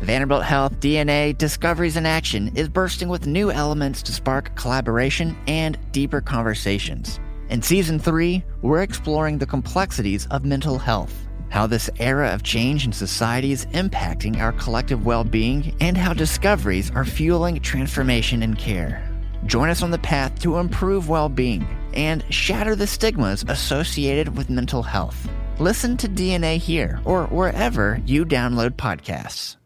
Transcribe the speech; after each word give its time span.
Vanderbilt 0.00 0.44
Health 0.44 0.78
DNA 0.78 1.36
Discoveries 1.36 1.96
in 1.96 2.06
Action 2.06 2.56
is 2.56 2.68
bursting 2.68 3.08
with 3.08 3.26
new 3.26 3.50
elements 3.50 4.00
to 4.02 4.12
spark 4.12 4.54
collaboration 4.54 5.36
and 5.48 5.76
deeper 5.90 6.20
conversations. 6.20 7.18
In 7.50 7.60
season 7.60 7.98
three, 7.98 8.44
we're 8.62 8.82
exploring 8.82 9.38
the 9.38 9.46
complexities 9.46 10.26
of 10.28 10.44
mental 10.44 10.78
health, 10.78 11.26
how 11.50 11.66
this 11.66 11.90
era 11.98 12.28
of 12.28 12.44
change 12.44 12.86
in 12.86 12.92
society 12.92 13.50
is 13.50 13.66
impacting 13.66 14.38
our 14.38 14.52
collective 14.52 15.04
well 15.04 15.24
being, 15.24 15.74
and 15.80 15.96
how 15.96 16.14
discoveries 16.14 16.92
are 16.92 17.04
fueling 17.04 17.60
transformation 17.60 18.42
in 18.42 18.54
care. 18.54 19.04
Join 19.46 19.68
us 19.68 19.82
on 19.82 19.90
the 19.90 19.98
path 19.98 20.38
to 20.40 20.58
improve 20.58 21.08
well 21.08 21.28
being 21.28 21.66
and 21.94 22.24
shatter 22.32 22.76
the 22.76 22.86
stigmas 22.86 23.44
associated 23.48 24.36
with 24.36 24.48
mental 24.48 24.82
health. 24.82 25.28
Listen 25.58 25.96
to 25.96 26.08
DNA 26.08 26.56
here 26.56 27.00
or 27.04 27.24
wherever 27.26 28.00
you 28.06 28.24
download 28.24 28.70
podcasts. 28.70 29.57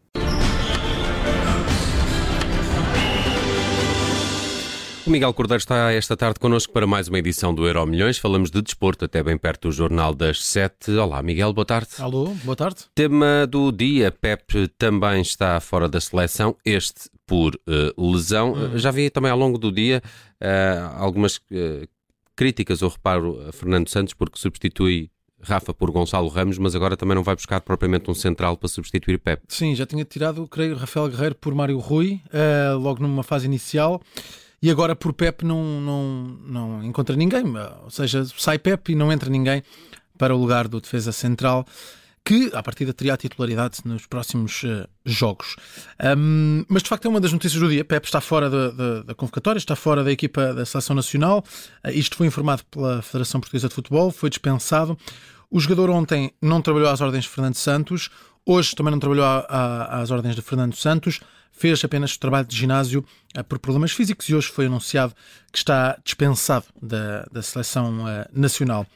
O 5.05 5.09
Miguel 5.09 5.33
Cordeiro 5.33 5.59
está 5.59 5.91
esta 5.91 6.15
tarde 6.15 6.39
connosco 6.39 6.71
para 6.71 6.87
mais 6.87 7.09
uma 7.09 7.19
edição 7.19 7.53
do 7.53 7.67
Euro 7.67 7.85
Milhões. 7.85 8.17
Falamos 8.17 8.49
de 8.49 8.61
desporto 8.61 9.03
até 9.03 9.21
bem 9.21 9.37
perto 9.37 9.67
do 9.67 9.71
Jornal 9.73 10.15
das 10.15 10.41
Sete. 10.41 10.91
Olá, 10.91 11.21
Miguel, 11.21 11.51
boa 11.51 11.65
tarde. 11.65 11.89
Alô, 11.99 12.27
boa 12.45 12.55
tarde. 12.55 12.85
Tema 12.95 13.45
do 13.45 13.69
dia: 13.73 14.13
Pep 14.13 14.69
também 14.77 15.21
está 15.21 15.59
fora 15.59 15.89
da 15.89 15.99
seleção, 15.99 16.55
este 16.63 17.09
por 17.27 17.53
uh, 17.55 18.11
lesão. 18.11 18.53
Hum. 18.53 18.77
Já 18.77 18.91
vi 18.91 19.09
também 19.09 19.29
ao 19.29 19.37
longo 19.37 19.57
do 19.57 19.73
dia 19.73 20.01
uh, 20.41 20.95
algumas 20.95 21.35
uh, 21.35 21.85
críticas 22.33 22.81
ou 22.81 22.89
reparo 22.89 23.45
a 23.45 23.51
Fernando 23.51 23.89
Santos 23.89 24.13
porque 24.13 24.39
substitui 24.39 25.11
Rafa 25.43 25.73
por 25.73 25.91
Gonçalo 25.91 26.27
Ramos, 26.29 26.57
mas 26.57 26.75
agora 26.75 26.97
também 26.97 27.15
não 27.15 27.23
vai 27.23 27.35
buscar 27.35 27.61
propriamente 27.61 28.09
um 28.09 28.15
central 28.15 28.57
para 28.57 28.69
substituir 28.69 29.19
Pep. 29.19 29.43
Sim, 29.47 29.75
já 29.75 29.85
tinha 29.85 30.05
tirado, 30.05 30.47
creio, 30.47 30.75
Rafael 30.75 31.09
Guerreiro 31.09 31.35
por 31.35 31.53
Mário 31.53 31.77
Rui, 31.77 32.21
logo 32.79 33.01
numa 33.01 33.23
fase 33.23 33.45
inicial. 33.45 34.01
E 34.61 34.71
agora 34.71 34.95
por 34.95 35.11
Pep 35.11 35.43
não, 35.43 35.61
não, 35.81 36.37
não 36.47 36.83
encontra 36.83 37.15
ninguém, 37.15 37.43
ou 37.83 37.89
seja, 37.89 38.25
sai 38.37 38.57
Pep 38.57 38.91
e 38.91 38.95
não 38.95 39.11
entra 39.11 39.29
ninguém 39.29 39.61
para 40.17 40.33
o 40.33 40.39
lugar 40.39 40.69
do 40.69 40.79
defesa 40.79 41.11
central 41.11 41.65
que 42.25 42.49
à 42.53 42.63
partida 42.63 42.93
teria 42.93 43.13
a 43.13 43.17
titularidade 43.17 43.79
nos 43.83 44.05
próximos 44.05 44.63
uh, 44.63 44.87
jogos. 45.05 45.55
Um, 46.17 46.63
mas 46.69 46.81
de 46.83 46.89
facto 46.89 47.05
é 47.05 47.09
uma 47.09 47.19
das 47.19 47.33
notícias 47.33 47.61
do 47.61 47.69
dia. 47.69 47.83
Pep 47.83 48.05
está 48.05 48.21
fora 48.21 48.49
da, 48.49 48.71
da, 48.71 49.03
da 49.03 49.15
convocatória, 49.15 49.57
está 49.57 49.75
fora 49.75 50.03
da 50.03 50.11
equipa 50.11 50.53
da 50.53 50.65
seleção 50.65 50.95
nacional. 50.95 51.43
Uh, 51.85 51.89
isto 51.89 52.15
foi 52.15 52.27
informado 52.27 52.63
pela 52.71 53.01
Federação 53.01 53.41
Portuguesa 53.41 53.67
de 53.67 53.75
Futebol, 53.75 54.09
foi 54.09 54.29
dispensado. 54.29 54.97
O 55.51 55.59
jogador 55.59 55.89
ontem 55.89 56.31
não 56.41 56.61
trabalhou 56.61 56.89
às 56.89 57.01
ordens 57.01 57.25
de 57.25 57.29
Fernando 57.29 57.55
Santos, 57.55 58.09
hoje 58.45 58.73
também 58.73 58.91
não 58.91 58.99
trabalhou 58.99 59.25
a, 59.25 59.39
a, 59.39 60.01
às 60.01 60.09
ordens 60.09 60.35
de 60.35 60.41
Fernando 60.41 60.75
Santos 60.75 61.19
fez 61.55 61.83
apenas 61.85 62.17
trabalho 62.17 62.47
de 62.47 62.55
ginásio 62.55 63.05
uh, 63.37 63.43
por 63.43 63.59
problemas 63.59 63.91
físicos 63.91 64.27
e 64.27 64.33
hoje 64.33 64.47
foi 64.47 64.65
anunciado 64.65 65.13
que 65.51 65.57
está 65.57 65.99
dispensado 66.03 66.65
da, 66.81 67.27
da 67.31 67.43
seleção 67.43 68.05
nacional. 68.33 68.87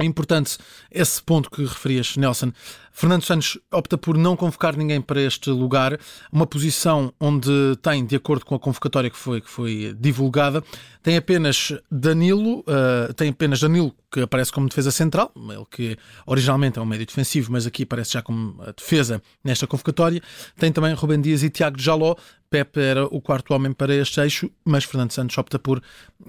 É 0.00 0.04
importante 0.04 0.56
esse 0.90 1.22
ponto 1.22 1.50
que 1.50 1.62
referias, 1.62 2.16
Nelson. 2.16 2.50
Fernando 2.92 3.24
Santos 3.24 3.58
opta 3.70 3.98
por 3.98 4.16
não 4.16 4.34
convocar 4.36 4.74
ninguém 4.74 5.02
para 5.02 5.20
este 5.20 5.50
lugar, 5.50 5.98
uma 6.30 6.46
posição 6.46 7.12
onde 7.20 7.50
tem, 7.82 8.04
de 8.04 8.16
acordo 8.16 8.44
com 8.44 8.54
a 8.54 8.58
convocatória 8.58 9.10
que 9.10 9.16
foi, 9.18 9.42
que 9.42 9.50
foi 9.50 9.94
divulgada, 9.98 10.64
tem 11.02 11.16
apenas 11.16 11.74
Danilo, 11.90 12.60
uh, 12.60 13.12
tem 13.14 13.30
apenas 13.30 13.60
Danilo 13.60 13.94
que 14.10 14.20
aparece 14.20 14.50
como 14.50 14.68
defesa 14.68 14.90
central, 14.90 15.30
ele 15.36 15.66
que 15.70 15.98
originalmente 16.26 16.78
é 16.78 16.82
um 16.82 16.86
médio 16.86 17.06
defensivo, 17.06 17.52
mas 17.52 17.66
aqui 17.66 17.82
aparece 17.82 18.12
já 18.12 18.22
como 18.22 18.62
defesa 18.76 19.22
nesta 19.44 19.66
convocatória. 19.66 20.22
Tem 20.56 20.72
também 20.72 20.94
Rubem 20.94 21.20
Dias 21.20 21.42
e 21.42 21.50
Tiago 21.50 21.78
Jaló. 21.78 22.14
Pepe 22.52 22.80
era 22.80 23.06
o 23.06 23.18
quarto 23.18 23.54
homem 23.54 23.72
para 23.72 23.94
este 23.94 24.20
eixo, 24.20 24.50
mas 24.62 24.84
Fernando 24.84 25.10
Santos 25.10 25.38
opta 25.38 25.58
por 25.58 25.82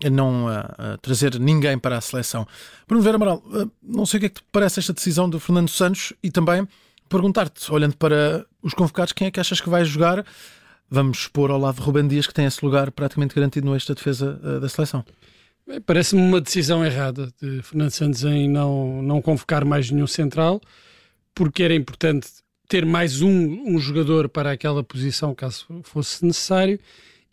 não 0.09 0.45
uh, 0.45 0.49
uh, 0.49 0.97
trazer 1.01 1.37
ninguém 1.37 1.77
para 1.77 1.97
a 1.97 2.01
seleção. 2.01 2.47
Bruno 2.87 3.03
Vera 3.03 3.17
Amaral, 3.17 3.43
não 3.83 4.05
sei 4.05 4.17
o 4.17 4.19
que 4.21 4.25
é 4.27 4.29
que 4.29 4.35
te 4.35 4.45
parece 4.49 4.79
esta 4.79 4.93
decisão 4.93 5.29
de 5.29 5.37
Fernando 5.37 5.67
Santos 5.67 6.13
e 6.23 6.31
também 6.31 6.65
perguntar-te, 7.09 7.69
olhando 7.73 7.97
para 7.97 8.45
os 8.61 8.73
convocados, 8.73 9.11
quem 9.11 9.27
é 9.27 9.31
que 9.31 9.39
achas 9.39 9.59
que 9.59 9.69
vai 9.69 9.83
jogar? 9.83 10.25
Vamos 10.89 11.27
pôr 11.27 11.51
ao 11.51 11.59
lado 11.59 11.75
de 11.75 11.81
Ruben 11.81 12.07
Dias, 12.07 12.25
que 12.25 12.33
tem 12.33 12.45
esse 12.45 12.63
lugar 12.63 12.89
praticamente 12.91 13.35
garantido 13.35 13.67
no 13.67 13.75
eixo 13.75 13.89
da 13.89 13.93
defesa 13.93 14.39
uh, 14.41 14.61
da 14.61 14.69
seleção. 14.69 15.03
Parece-me 15.85 16.21
uma 16.21 16.39
decisão 16.39 16.85
errada 16.85 17.29
de 17.41 17.61
Fernando 17.61 17.91
Santos 17.91 18.23
em 18.23 18.49
não, 18.49 19.01
não 19.01 19.21
convocar 19.21 19.65
mais 19.65 19.91
nenhum 19.91 20.07
central, 20.07 20.61
porque 21.35 21.63
era 21.63 21.73
importante 21.73 22.27
ter 22.67 22.85
mais 22.85 23.21
um, 23.21 23.29
um 23.65 23.79
jogador 23.79 24.29
para 24.29 24.51
aquela 24.51 24.83
posição, 24.83 25.35
caso 25.35 25.65
fosse 25.83 26.25
necessário, 26.25 26.79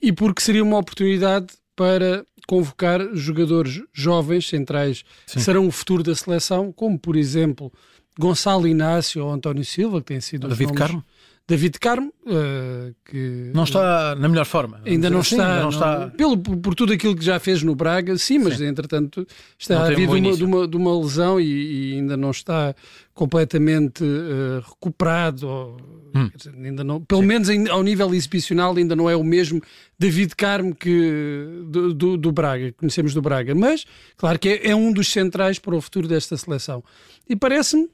e 0.01 0.13
porque 0.13 0.43
seria 0.43 0.63
uma 0.63 0.79
oportunidade 0.79 1.49
para 1.77 2.25
convocar 2.47 3.01
jogadores 3.15 3.81
jovens, 3.93 4.49
centrais, 4.49 5.05
Sim. 5.27 5.39
que 5.39 5.45
serão 5.45 5.67
o 5.67 5.71
futuro 5.71 6.03
da 6.03 6.15
seleção, 6.15 6.73
como 6.73 6.99
por 6.99 7.17
exemplo 7.17 7.73
Gonçalo 8.19 8.67
Inácio 8.67 9.25
ou 9.25 9.33
António 9.33 9.65
Silva, 9.65 10.01
que 10.01 10.09
tem 10.09 10.21
sido 10.21 10.49
David 10.49 10.73
nomes... 10.73 10.79
Carmo. 10.79 11.05
David 11.51 11.81
Carmo, 11.81 12.13
uh, 12.27 12.95
que 13.05 13.51
não 13.53 13.65
está 13.65 14.15
na 14.15 14.29
melhor 14.29 14.45
forma. 14.45 14.81
Ainda 14.87 15.11
não 15.11 15.19
assim, 15.19 15.35
está, 15.35 15.49
ainda 15.49 15.63
não 15.63 15.69
está... 15.71 16.07
pelo, 16.17 16.39
por 16.39 16.77
tudo 16.77 16.93
aquilo 16.93 17.17
que 17.17 17.25
já 17.25 17.41
fez 17.41 17.61
no 17.65 17.75
Braga, 17.75 18.17
sim, 18.17 18.39
mas 18.39 18.59
sim. 18.59 18.67
entretanto 18.67 19.27
está 19.59 19.85
a 19.85 19.91
vir 19.91 20.09
um 20.09 20.37
de, 20.37 20.45
uma, 20.45 20.69
de, 20.69 20.77
uma, 20.77 20.97
lesão 20.97 21.41
e, 21.41 21.91
e, 21.91 21.95
ainda 21.95 22.17
não 22.17 22.31
está 22.31 22.73
completamente 23.13 24.05
uh, 24.05 24.61
recuperado. 24.61 25.49
Ou, 25.49 25.77
hum. 26.15 26.31
dizer, 26.37 26.55
ainda 26.55 26.85
não, 26.85 27.03
pelo 27.03 27.23
sim. 27.23 27.27
menos 27.27 27.49
ao 27.69 27.83
nível 27.83 28.15
exibicional 28.15 28.77
ainda 28.77 28.95
não 28.95 29.11
é 29.11 29.17
o 29.17 29.25
mesmo 29.25 29.61
David 29.99 30.37
Carmo 30.37 30.73
que 30.73 31.65
do, 31.67 31.93
do, 31.93 32.17
do 32.17 32.31
Braga, 32.31 32.73
conhecemos 32.77 33.13
do 33.13 33.21
Braga. 33.21 33.57
Mas, 33.57 33.85
claro 34.17 34.39
que 34.39 34.51
é, 34.51 34.69
é 34.69 34.77
um 34.77 34.93
dos 34.93 35.11
centrais 35.11 35.59
para 35.59 35.75
o 35.75 35.81
futuro 35.81 36.07
desta 36.07 36.37
seleção. 36.37 36.85
E 37.29 37.35
parece-me 37.35 37.89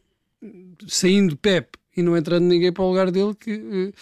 saindo 0.86 1.38
Pep 1.38 1.68
e 1.96 2.02
não 2.02 2.16
entrando 2.16 2.44
ninguém 2.44 2.72
para 2.72 2.84
o 2.84 2.88
lugar 2.88 3.10
dele, 3.10 3.34
que 3.34 3.92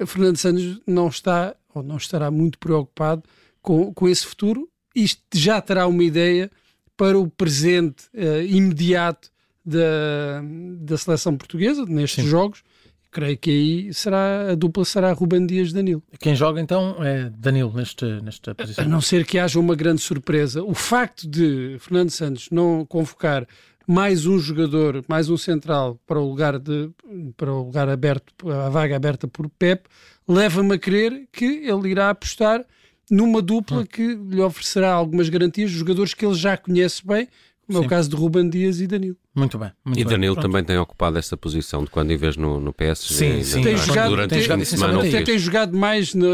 uh, 0.00 0.06
Fernando 0.06 0.36
Santos 0.36 0.80
não 0.86 1.08
está 1.08 1.54
ou 1.74 1.82
não 1.82 1.96
estará 1.96 2.30
muito 2.30 2.58
preocupado 2.58 3.22
com, 3.62 3.92
com 3.92 4.08
esse 4.08 4.26
futuro. 4.26 4.68
Isto 4.94 5.22
já 5.34 5.60
terá 5.60 5.86
uma 5.86 6.02
ideia 6.02 6.50
para 6.96 7.18
o 7.18 7.28
presente 7.28 8.04
uh, 8.14 8.42
imediato 8.42 9.30
da, 9.64 10.42
da 10.78 10.98
seleção 10.98 11.36
portuguesa 11.36 11.84
nestes 11.86 12.24
Sim. 12.24 12.30
jogos. 12.30 12.62
Creio 13.10 13.38
que 13.38 13.50
aí 13.50 13.94
será, 13.94 14.50
a 14.50 14.54
dupla 14.56 14.84
será 14.84 15.12
Ruben 15.12 15.46
Dias 15.46 15.72
Danilo. 15.72 16.02
Quem 16.18 16.34
joga 16.34 16.60
então 16.60 16.96
é 16.98 17.30
Danilo 17.30 17.72
neste, 17.72 18.04
nesta 18.20 18.56
posição. 18.56 18.84
A 18.84 18.88
não 18.88 19.00
ser 19.00 19.24
que 19.24 19.38
haja 19.38 19.60
uma 19.60 19.76
grande 19.76 20.00
surpresa. 20.00 20.64
O 20.64 20.74
facto 20.74 21.28
de 21.28 21.76
Fernando 21.78 22.10
Santos 22.10 22.48
não 22.50 22.84
convocar 22.84 23.46
mais 23.86 24.26
um 24.26 24.38
jogador, 24.38 25.04
mais 25.08 25.28
um 25.28 25.36
central 25.36 25.98
para 26.06 26.18
o 26.18 26.28
lugar 26.28 26.58
de 26.58 26.90
para 27.36 27.52
o 27.52 27.64
lugar 27.64 27.88
aberto, 27.88 28.50
a 28.50 28.68
vaga 28.68 28.96
aberta 28.96 29.28
por 29.28 29.48
Pep, 29.48 29.86
leva-me 30.26 30.74
a 30.74 30.78
crer 30.78 31.28
que 31.32 31.44
ele 31.44 31.90
irá 31.90 32.10
apostar 32.10 32.64
numa 33.10 33.42
dupla 33.42 33.80
hum. 33.80 33.86
que 33.86 34.14
lhe 34.14 34.40
oferecerá 34.40 34.92
algumas 34.92 35.28
garantias, 35.28 35.70
jogadores 35.70 36.14
que 36.14 36.24
ele 36.24 36.34
já 36.34 36.56
conhece 36.56 37.06
bem, 37.06 37.28
como 37.66 37.78
Sim. 37.78 37.84
é 37.84 37.86
o 37.86 37.88
caso 37.88 38.08
de 38.10 38.16
Ruben 38.16 38.48
Dias 38.48 38.80
e 38.80 38.86
Danilo. 38.86 39.16
Muito 39.34 39.58
bem. 39.58 39.72
Muito 39.84 39.98
e 39.98 40.04
Danilo 40.04 40.34
bem. 40.34 40.42
também 40.42 40.64
tem 40.64 40.78
ocupado 40.78 41.18
essa 41.18 41.36
posição 41.36 41.84
de 41.84 41.90
quando 41.90 42.10
em 42.10 42.16
vez 42.16 42.36
no, 42.36 42.60
no 42.60 42.72
PS. 42.72 43.00
Sim, 43.00 43.42
sim. 43.42 43.62
Tem 43.62 43.76
jogado, 43.76 44.10
durante 44.10 44.30
tem, 44.30 44.42
jogado, 44.42 44.64
semana, 44.64 45.00
tem, 45.00 45.24
tem 45.24 45.38
jogado 45.38 45.76
mais 45.76 46.14
na, 46.14 46.26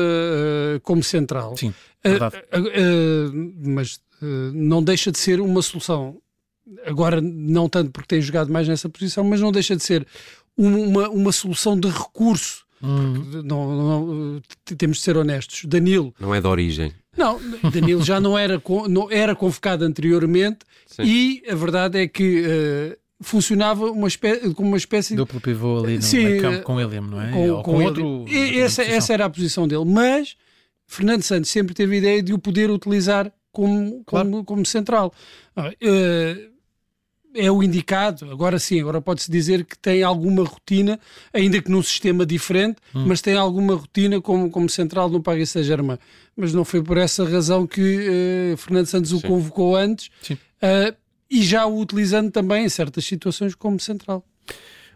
como 0.82 1.03
central. 1.03 1.56
Sim, 1.56 1.72
verdade. 2.05 2.37
Uh, 2.53 2.59
uh, 2.59 3.31
uh, 3.31 3.53
mas 3.65 4.00
não 4.53 4.82
deixa 4.82 5.11
de 5.11 5.19
ser 5.19 5.41
uma 5.41 5.62
solução 5.62 6.21
agora 6.84 7.20
não 7.20 7.69
tanto 7.69 7.91
porque 7.91 8.08
tem 8.08 8.20
jogado 8.20 8.53
mais 8.53 8.69
nessa 8.69 8.88
posição, 8.88 9.25
mas 9.25 9.41
não 9.41 9.53
deixa 9.53 9.76
de 9.76 9.82
ser 9.82 10.06
uma, 10.56 11.08
uma 11.08 11.32
solução 11.32 11.78
de 11.78 11.88
recurso. 11.88 12.64
Hum. 12.82 13.42
Não, 13.44 13.76
não, 13.76 14.43
temos 14.76 14.99
de 14.99 15.02
ser 15.02 15.17
honestos. 15.17 15.64
Danilo. 15.64 16.14
Não 16.19 16.34
é 16.34 16.40
de 16.40 16.46
origem. 16.46 16.93
Não, 17.17 17.40
Danilo 17.70 18.02
já 18.02 18.20
não 18.20 18.38
era, 18.38 18.62
não 18.88 19.11
era 19.11 19.34
convocado 19.34 19.84
anteriormente 19.84 20.61
Sim. 20.87 21.02
e 21.02 21.43
a 21.50 21.55
verdade 21.55 21.99
é 21.99 22.08
que 22.08 22.43
uh, 22.46 22.96
funcionava 23.20 23.90
uma 23.90 24.08
espécie, 24.08 24.55
como 24.55 24.69
uma 24.69 24.76
espécie. 24.76 25.14
Duplo 25.14 25.40
pivô 25.40 25.84
ali 25.84 25.96
no 25.96 26.02
Sim, 26.02 26.38
campo 26.40 26.62
com 26.62 26.76
William, 26.76 27.02
não 27.02 27.20
é? 27.20 27.31
Com, 27.31 27.49
com, 27.56 27.62
com 27.62 27.84
outro. 27.84 28.25
Essa, 28.28 28.82
essa 28.82 29.12
era 29.12 29.26
a 29.26 29.31
posição 29.31 29.69
dele. 29.69 29.84
Mas 29.84 30.37
Fernando 30.87 31.22
Santos 31.22 31.50
sempre 31.50 31.75
teve 31.75 31.96
a 31.96 31.99
ideia 31.99 32.22
de 32.22 32.32
o 32.32 32.38
poder 32.38 32.70
utilizar 32.70 33.31
como, 33.52 34.02
claro. 34.05 34.31
como, 34.31 34.44
como 34.44 34.67
central. 34.67 35.12
Uh, 35.56 36.50
é 37.35 37.50
o 37.50 37.62
indicado. 37.62 38.31
Agora 38.31 38.59
sim, 38.59 38.81
agora 38.81 39.00
pode-se 39.00 39.31
dizer 39.31 39.65
que 39.65 39.79
tem 39.79 40.03
alguma 40.03 40.44
rotina, 40.44 40.99
ainda 41.32 41.61
que 41.61 41.71
num 41.71 41.82
sistema 41.82 42.27
diferente, 42.27 42.79
hum. 42.94 43.05
mas 43.06 43.21
tem 43.21 43.35
alguma 43.35 43.75
rotina 43.75 44.21
como, 44.21 44.50
como 44.50 44.69
central 44.69 45.09
no 45.09 45.23
Paris 45.23 45.50
Saint-Germain. 45.50 45.99
Mas 46.37 46.53
não 46.53 46.65
foi 46.65 46.82
por 46.82 46.97
essa 46.97 47.25
razão 47.29 47.67
que 47.67 48.09
uh, 48.53 48.56
Fernando 48.56 48.87
Santos 48.87 49.11
sim. 49.11 49.17
o 49.17 49.21
convocou 49.21 49.77
antes 49.77 50.09
uh, 50.31 50.97
e 51.31 51.43
já 51.43 51.67
o 51.67 51.81
utilizando 51.81 52.31
também 52.31 52.65
em 52.65 52.69
certas 52.69 53.05
situações 53.05 53.55
como 53.55 53.79
central. 53.79 54.25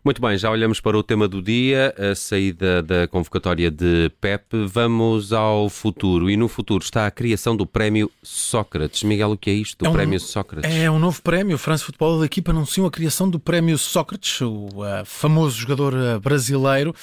Muito 0.05 0.21
bem, 0.21 0.37
já 0.37 0.51
olhamos 0.51 0.81
para 0.81 0.99
o 0.99 1.03
tema 1.03 1.27
do 1.27 1.41
dia, 1.41 1.95
a 1.97 2.15
saída 2.15 2.83
da 2.83 3.09
convocatória 3.09 3.71
de 3.71 4.13
Pep. 4.21 4.45
Vamos 4.67 5.33
ao 5.33 5.71
futuro. 5.71 6.29
E 6.29 6.37
no 6.37 6.47
futuro 6.47 6.85
está 6.85 7.07
a 7.07 7.11
criação 7.11 7.57
do 7.57 7.65
prémio 7.65 8.11
Sócrates. 8.23 9.03
Miguel, 9.03 9.31
o 9.31 9.39
que 9.39 9.49
é 9.49 9.55
isto, 9.55 9.79
do 9.79 9.87
é 9.87 9.89
um, 9.89 9.93
prémio 9.95 10.21
Sócrates? 10.21 10.71
É 10.71 10.91
um 10.91 10.99
novo 10.99 11.23
prémio. 11.23 11.55
O 11.57 11.59
France 11.59 11.85
Futebol 11.85 12.21
da 12.21 12.27
equipa 12.27 12.51
anunciou 12.51 12.87
a 12.87 12.91
criação 12.91 13.31
do 13.31 13.41
prémio 13.41 13.79
Sócrates, 13.79 14.43
o 14.43 14.67
uh, 14.67 15.07
famoso 15.07 15.57
jogador 15.57 15.95
uh, 15.95 16.21
brasileiro 16.21 16.95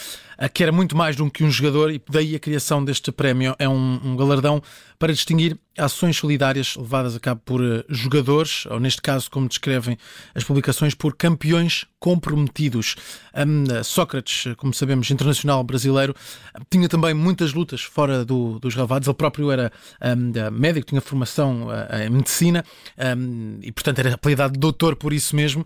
que 0.50 0.64
era 0.64 0.72
muito 0.72 0.98
mais 0.98 1.16
do 1.16 1.30
que 1.30 1.44
um 1.44 1.52
jogador, 1.52 1.92
e 1.92 2.02
daí 2.10 2.36
a 2.36 2.40
criação 2.40 2.84
deste 2.84 3.12
prémio. 3.12 3.56
É 3.60 3.68
um, 3.70 4.00
um 4.04 4.16
galardão 4.16 4.62
para 5.02 5.14
distinguir 5.14 5.58
ações 5.76 6.18
solidárias 6.18 6.76
levadas 6.76 7.16
a 7.16 7.20
cabo 7.20 7.42
por 7.44 7.60
uh, 7.60 7.84
jogadores, 7.90 8.68
ou 8.68 8.80
neste 8.80 9.02
caso, 9.02 9.32
como 9.32 9.48
descrevem 9.48 9.98
as 10.36 10.44
publicações, 10.44 10.94
por 10.94 11.16
campeões 11.16 11.88
comprometidos. 12.00 12.96
Um, 13.36 13.84
Sócrates, 13.84 14.54
como 14.58 14.76
sabemos, 14.76 15.10
internacional 15.10 15.64
brasileiro, 15.64 16.16
tinha 16.70 16.88
também 16.88 17.16
muitas 17.16 17.52
lutas 17.52 17.82
fora 17.82 18.24
do, 18.24 18.60
dos 18.60 18.76
relevados. 18.76 19.08
Ele 19.08 19.18
próprio 19.18 19.50
era 19.50 19.72
um, 20.16 20.52
médico, 20.52 20.86
tinha 20.86 21.02
formação 21.02 21.70
em 22.06 22.10
medicina 22.12 22.64
um, 23.18 23.58
e, 23.64 23.72
portanto, 23.72 23.98
era 23.98 24.14
apelidado 24.14 24.54
de 24.54 24.60
doutor 24.60 24.96
por 24.96 25.14
isso 25.14 25.36
mesmo. 25.36 25.66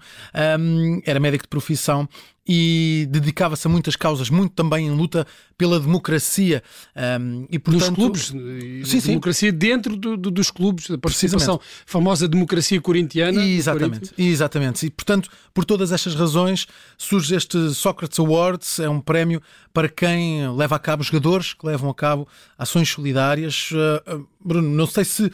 era 1.05 1.19
médico 1.19 1.43
de 1.43 1.49
profissão 1.49 2.07
e 2.47 3.07
dedicava-se 3.09 3.67
a 3.67 3.69
muitas 3.69 3.95
causas, 3.95 4.29
muito 4.29 4.53
também 4.53 4.87
em 4.87 4.91
luta 4.91 5.25
pela 5.57 5.79
democracia. 5.79 6.61
Um, 6.95 7.45
e, 7.49 7.57
portanto, 7.59 7.89
Nos 7.89 7.95
clubes, 7.95 8.33
sim, 8.85 8.99
democracia 8.99 9.51
sim. 9.51 9.57
dentro 9.57 9.95
do, 9.95 10.17
do, 10.17 10.31
dos 10.31 10.51
clubes, 10.51 10.89
a 10.91 10.97
participação, 10.97 11.59
famosa 11.85 12.27
democracia 12.27 12.79
corintiana. 12.81 13.43
Exatamente, 13.43 14.13
exatamente. 14.17 14.85
E, 14.85 14.89
portanto, 14.89 15.29
por 15.53 15.65
todas 15.65 15.91
estas 15.91 16.15
razões, 16.15 16.67
surge 16.97 17.35
este 17.35 17.73
Socrates 17.73 18.19
Awards, 18.19 18.79
é 18.79 18.89
um 18.89 18.99
prémio 18.99 19.41
para 19.73 19.89
quem 19.89 20.49
leva 20.55 20.75
a 20.75 20.79
cabo 20.79 21.03
jogadores 21.03 21.53
que 21.53 21.65
levam 21.65 21.89
a 21.89 21.95
cabo 21.95 22.27
ações 22.57 22.89
solidárias. 22.89 23.69
Uh, 23.71 24.25
Bruno, 24.43 24.69
não 24.69 24.87
sei 24.87 25.05
se 25.05 25.31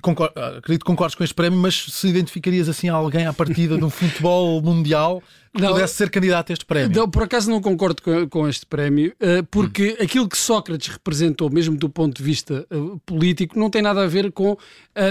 Concordo, 0.00 0.38
acredito 0.40 0.82
que 0.82 0.86
concordes 0.86 1.14
com 1.16 1.24
este 1.24 1.34
prémio, 1.34 1.58
mas 1.58 1.74
se 1.74 2.08
identificarias 2.08 2.68
assim 2.68 2.88
alguém 2.88 3.26
à 3.26 3.32
partida 3.32 3.76
do 3.76 3.90
futebol 3.90 4.62
mundial 4.62 5.22
que 5.52 5.60
não, 5.60 5.72
pudesse 5.72 5.94
ser 5.94 6.10
candidato 6.10 6.50
a 6.50 6.52
este 6.52 6.64
prémio? 6.64 6.96
Não, 6.96 7.10
por 7.10 7.24
acaso 7.24 7.50
não 7.50 7.60
concordo 7.60 8.02
com, 8.02 8.28
com 8.28 8.48
este 8.48 8.64
prémio, 8.66 9.12
uh, 9.20 9.44
porque 9.50 9.96
hum. 9.98 10.04
aquilo 10.04 10.28
que 10.28 10.36
Sócrates 10.36 10.88
representou, 10.88 11.50
mesmo 11.50 11.76
do 11.76 11.88
ponto 11.88 12.16
de 12.16 12.22
vista 12.22 12.66
uh, 12.70 13.00
político, 13.04 13.58
não 13.58 13.68
tem 13.68 13.82
nada 13.82 14.02
a 14.02 14.06
ver 14.06 14.30
com 14.30 14.52
uh, 14.52 14.58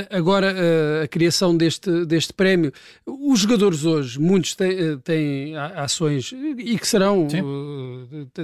agora 0.10 0.56
a 1.04 1.08
criação 1.08 1.56
deste, 1.56 2.06
deste 2.06 2.34
prémio. 2.34 2.72
Os 3.06 3.42
jogadores 3.42 3.84
hoje, 3.84 4.20
muitos 4.20 4.56
têm, 4.56 4.98
têm 5.00 5.58
ações 5.58 6.34
e 6.58 6.78
que 6.78 6.88
serão, 6.88 7.28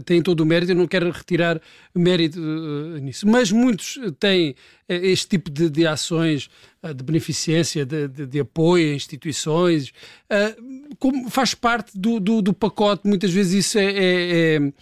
têm 0.06 0.22
todo 0.22 0.42
o 0.42 0.46
mérito, 0.46 0.72
eu 0.72 0.76
não 0.76 0.88
quero 0.88 1.10
retirar 1.12 1.62
mérito 1.94 2.40
nisso, 3.02 3.28
mas 3.28 3.52
muitos 3.52 4.00
têm 4.20 4.56
este 4.88 5.28
tipo 5.30 5.50
de, 5.50 5.70
de 5.70 5.88
ações 5.88 6.50
de 6.94 7.04
beneficência, 7.04 7.86
de, 7.86 8.08
de, 8.08 8.26
de, 8.26 8.40
apoio 8.40 8.92
a 8.92 8.96
instituições, 8.96 9.92
como 11.00 11.30
faz 11.30 11.54
parte 11.54 11.98
do, 11.98 12.20
do, 12.20 12.42
do 12.42 12.54
pacote, 12.54 13.08
muitas 13.08 13.32
vezes 13.32 13.66
isso 13.66 13.80
é, 13.80 13.86
é, 13.86 14.56
é 14.56 14.74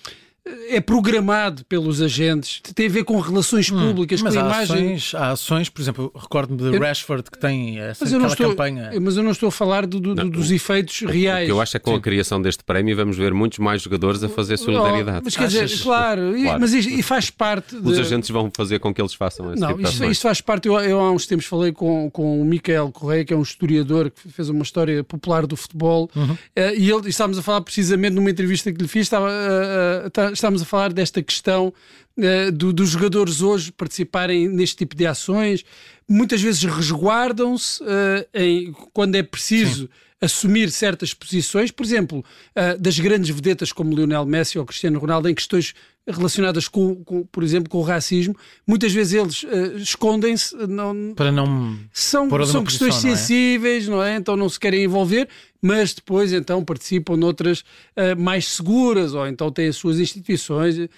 é 0.69 0.81
programado 0.81 1.63
pelos 1.65 2.01
agentes, 2.01 2.61
tem 2.75 2.87
a 2.87 2.89
ver 2.89 3.05
com 3.05 3.17
relações 3.19 3.71
hum, 3.71 3.79
públicas, 3.79 4.19
hum, 4.19 4.25
mas 4.25 4.33
com 4.33 4.41
há 4.41 4.43
imagem. 4.43 4.95
Ações, 4.95 5.15
há 5.15 5.31
ações, 5.31 5.69
por 5.69 5.81
exemplo, 5.81 6.11
recordo-me 6.13 6.57
de 6.57 6.75
eu, 6.75 6.81
Rashford 6.81 7.31
que 7.31 7.39
tem 7.39 7.79
essa 7.79 8.03
mas 8.03 8.31
estou, 8.31 8.49
campanha. 8.49 8.91
Mas 9.01 9.15
eu 9.15 9.23
não 9.23 9.31
estou 9.31 9.47
a 9.47 9.51
falar 9.51 9.85
do, 9.85 10.01
do, 10.01 10.13
não, 10.13 10.29
dos 10.29 10.49
o, 10.49 10.53
efeitos 10.53 10.99
reais. 11.01 11.43
O 11.43 11.45
que 11.45 11.51
eu 11.51 11.61
acho 11.61 11.77
é 11.77 11.79
que 11.79 11.85
com 11.85 11.91
Sim. 11.91 11.97
a 11.97 12.01
criação 12.01 12.41
deste 12.41 12.63
prémio 12.63 12.95
vamos 12.95 13.15
ver 13.15 13.33
muitos 13.33 13.59
mais 13.59 13.81
jogadores 13.81 14.21
a 14.21 14.27
fazer 14.27 14.57
solidariedade. 14.57 15.21
mas 15.23 15.35
quer 15.35 15.47
dizer, 15.47 15.81
claro, 15.81 16.33
claro. 16.33 16.59
mas 16.59 16.73
e 16.73 17.01
faz 17.01 17.29
parte. 17.29 17.79
De... 17.79 17.87
Os 17.87 17.97
agentes 17.97 18.29
vão 18.29 18.51
fazer 18.53 18.79
com 18.79 18.93
que 18.93 19.01
eles 19.01 19.13
façam 19.13 19.53
esse 19.53 19.61
não, 19.61 19.69
tipo 19.69 19.81
isto, 19.87 20.03
isto 20.03 20.21
faz 20.21 20.41
parte. 20.41 20.67
Eu, 20.67 20.77
eu, 20.79 20.99
há 20.99 21.11
uns 21.11 21.25
tempos 21.25 21.45
falei 21.45 21.71
com, 21.71 22.09
com 22.11 22.41
o 22.41 22.43
Micael 22.43 22.91
Correia, 22.91 23.23
que 23.23 23.33
é 23.33 23.37
um 23.37 23.41
historiador 23.41 24.11
que 24.11 24.29
fez 24.29 24.49
uma 24.49 24.63
história 24.63 25.03
popular 25.05 25.47
do 25.47 25.55
futebol, 25.55 26.09
uhum. 26.13 26.37
Eh, 26.55 26.75
e 26.75 26.89
ele 26.89 27.09
estávamos 27.09 27.37
a 27.37 27.41
falar 27.41 27.61
precisamente 27.61 28.13
numa 28.13 28.29
entrevista 28.29 28.71
que 28.71 28.81
lhe 28.81 28.87
fiz, 28.87 29.03
estava, 29.03 29.27
uh, 29.27 30.07
uh, 30.07 30.32
estávamos 30.33 30.61
a 30.61 30.65
falar 30.65 30.91
desta 30.91 31.13
esta 31.13 31.21
questão 31.21 31.73
uh, 32.17 32.51
do, 32.51 32.73
dos 32.73 32.89
jogadores 32.89 33.41
hoje 33.41 33.71
participarem 33.71 34.47
neste 34.47 34.77
tipo 34.77 34.95
de 34.95 35.05
ações. 35.05 35.63
Muitas 36.09 36.41
vezes 36.41 36.63
resguardam-se 36.63 37.81
uh, 37.83 38.89
quando 38.91 39.15
é 39.15 39.23
preciso 39.23 39.83
Sim. 39.83 39.89
assumir 40.19 40.71
certas 40.71 41.13
posições, 41.13 41.69
por 41.69 41.85
exemplo, 41.85 42.19
uh, 42.19 42.79
das 42.81 42.99
grandes 42.99 43.29
vedetas 43.29 43.71
como 43.71 43.95
Lionel 43.95 44.25
Messi 44.25 44.57
ou 44.57 44.65
Cristiano 44.65 44.99
Ronaldo, 44.99 45.29
em 45.29 45.35
questões 45.35 45.75
relacionadas 46.07 46.67
com, 46.67 46.95
com, 47.03 47.23
por 47.25 47.43
exemplo, 47.43 47.69
com 47.69 47.77
o 47.77 47.81
racismo, 47.81 48.35
muitas 48.67 48.91
vezes 48.91 49.13
eles 49.13 49.43
uh, 49.43 49.77
escondem-se 49.77 50.55
não, 50.67 51.13
para 51.15 51.31
não 51.31 51.77
são, 51.93 52.29
são 52.45 52.63
questões 52.63 52.95
posição, 52.95 53.15
sensíveis, 53.15 53.87
não 53.87 53.95
é? 53.95 53.97
não 53.97 54.03
é? 54.03 54.15
Então 54.17 54.35
não 54.35 54.49
se 54.49 54.59
querem 54.59 54.83
envolver 54.83 55.29
mas 55.63 55.93
depois 55.93 56.33
então 56.33 56.61
participam 56.61 57.15
noutras 57.15 57.61
uh, 57.61 58.19
mais 58.19 58.45
seguras, 58.45 59.13
ou 59.13 59.25
então 59.25 59.49
têm 59.49 59.69
as 59.69 59.77
suas 59.77 59.97
instituições 59.97 60.77
uh, 60.77 60.89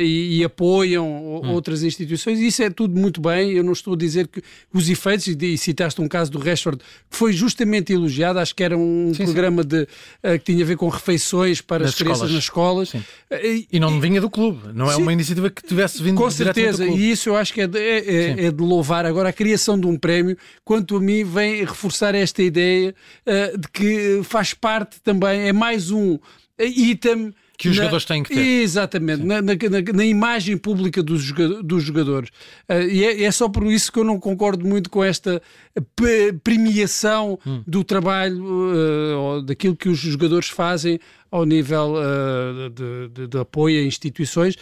e, 0.00 0.38
e, 0.38 0.44
apoiam 0.44 1.04
hum. 1.04 1.50
outras 1.50 1.82
instituições. 1.82 2.38
Isso 2.38 2.62
é 2.62 2.70
tudo 2.70 2.96
muito 2.96 3.20
bem. 3.20 3.50
Eu 3.50 3.64
não 3.64 3.72
estou 3.72 3.94
a 3.94 3.96
dizer 3.96 4.28
que 4.28 4.40
os 4.72 4.88
efeitos, 4.88 5.26
e, 5.26 5.58
citaste 5.58 6.00
um 6.00 6.06
caso 6.06 6.30
do 6.30 6.38
Rashford, 6.38 6.78
que 7.10 7.16
foi 7.16 7.32
justamente 7.32 7.92
elogiado, 7.92 8.38
acho 8.38 8.54
que 8.54 8.62
era 8.62 8.78
um 8.78 9.12
sim, 9.12 9.24
programa 9.24 9.62
sim. 9.64 9.68
De, 9.68 9.88
que 10.38 10.52
tinha 10.52 10.62
a 10.62 10.68
ver 10.68 10.76
com 10.76 10.88
refeições 10.88 11.60
para 11.60 11.80
nas 11.80 11.88
as 11.90 11.96
crianças 11.96 12.30
nas 12.30 12.44
escolas. 12.44 12.92
E, 13.42 13.66
e, 13.72 13.80
não 13.80 14.00
vinha 14.00 14.20
do 14.20 14.30
clube, 14.36 14.72
não 14.74 14.90
é 14.90 14.94
sim, 14.94 15.02
uma 15.02 15.12
iniciativa 15.12 15.48
que 15.48 15.62
tivesse 15.62 16.02
vindo 16.02 16.16
Com 16.16 16.30
certeza, 16.30 16.86
e 16.86 17.10
isso 17.10 17.30
eu 17.30 17.36
acho 17.36 17.54
que 17.54 17.62
é 17.62 17.66
de, 17.66 17.78
é, 17.78 17.98
é, 17.98 18.46
é 18.46 18.50
de, 18.50 18.62
louvar. 18.62 19.06
Agora, 19.06 19.30
a 19.30 19.32
criação 19.32 19.80
de 19.80 19.86
um 19.86 19.96
prémio, 19.96 20.36
quanto 20.64 20.96
a 20.96 21.00
mim, 21.00 21.24
vem 21.24 21.64
reforçar 21.64 22.14
esta 22.14 22.42
ideia 22.42 22.94
de 23.58 23.68
que 23.72 24.20
faz 24.22 24.52
parte 24.52 25.00
também, 25.02 25.48
é 25.48 25.52
mais 25.52 25.90
um 25.90 26.18
item 26.58 27.34
que 27.56 27.68
os 27.68 27.76
na, 27.76 27.82
jogadores 27.82 28.04
têm 28.04 28.22
que 28.22 28.34
ter. 28.34 28.40
Exatamente, 28.40 29.22
na, 29.22 29.40
na, 29.40 29.52
na, 29.94 30.04
imagem 30.04 30.56
pública 30.56 31.02
dos, 31.02 31.32
dos 31.62 31.82
jogadores. 31.82 32.30
Uh, 32.68 32.82
e 32.88 33.04
é, 33.04 33.22
é, 33.22 33.30
só 33.30 33.48
por 33.48 33.64
isso 33.66 33.90
que 33.90 33.98
eu 33.98 34.04
não 34.04 34.18
concordo 34.18 34.66
muito 34.66 34.90
com 34.90 35.02
esta 35.02 35.40
premiação 36.42 37.38
hum. 37.46 37.62
do 37.66 37.82
trabalho, 37.82 38.44
uh, 38.44 39.42
daquilo 39.42 39.76
que 39.76 39.88
os 39.88 39.98
jogadores 39.98 40.48
fazem 40.48 41.00
ao 41.30 41.44
nível 41.44 41.94
uh, 41.94 42.70
de, 42.70 43.08
de, 43.08 43.26
de, 43.28 43.38
apoio 43.38 43.80
a 43.80 43.86
instituições. 43.86 44.56